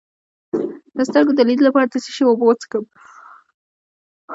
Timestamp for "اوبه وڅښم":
2.25-2.85